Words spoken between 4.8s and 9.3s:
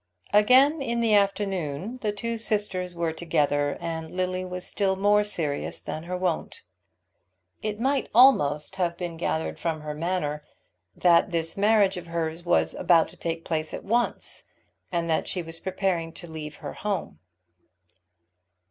more serious than her wont. It might almost have been